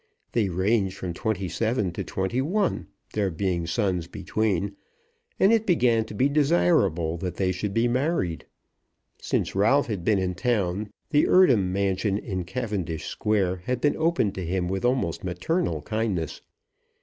They 0.31 0.49
ranged 0.49 0.97
from 0.97 1.13
twenty 1.13 1.47
seven 1.47 1.91
to 1.91 2.03
twenty 2.03 2.41
one, 2.41 2.87
there 3.13 3.29
being 3.29 3.67
sons 3.67 4.07
between, 4.07 4.75
and 5.39 5.53
it 5.53 5.67
began 5.67 6.05
to 6.05 6.15
be 6.15 6.27
desirable 6.27 7.17
that 7.17 7.35
they 7.35 7.51
should 7.51 7.71
be 7.71 7.87
married. 7.87 8.45
Since 9.21 9.53
Ralph 9.53 9.85
had 9.85 10.03
been 10.03 10.17
in 10.17 10.33
town 10.33 10.89
the 11.11 11.27
Eardham 11.27 11.71
mansion 11.71 12.17
in 12.17 12.45
Cavendish 12.45 13.05
Square 13.05 13.57
had 13.65 13.79
been 13.79 13.95
opened 13.95 14.33
to 14.33 14.43
him 14.43 14.67
with 14.67 14.83
almost 14.83 15.23
maternal 15.23 15.83
kindness. 15.83 16.41